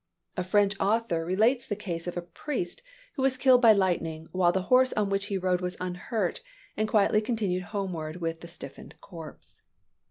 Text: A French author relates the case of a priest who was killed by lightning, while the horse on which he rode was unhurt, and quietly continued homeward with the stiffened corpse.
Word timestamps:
A 0.35 0.43
French 0.43 0.73
author 0.79 1.23
relates 1.23 1.67
the 1.67 1.75
case 1.75 2.07
of 2.07 2.17
a 2.17 2.23
priest 2.23 2.81
who 3.13 3.21
was 3.21 3.37
killed 3.37 3.61
by 3.61 3.71
lightning, 3.73 4.27
while 4.31 4.51
the 4.51 4.63
horse 4.63 4.91
on 4.93 5.11
which 5.11 5.25
he 5.25 5.37
rode 5.37 5.61
was 5.61 5.77
unhurt, 5.79 6.41
and 6.75 6.87
quietly 6.87 7.21
continued 7.21 7.65
homeward 7.65 8.15
with 8.15 8.41
the 8.41 8.47
stiffened 8.47 8.95
corpse. 8.99 9.61